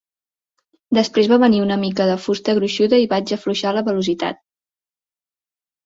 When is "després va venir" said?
0.97-1.59